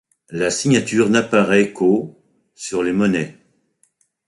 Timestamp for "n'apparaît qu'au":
1.11-2.19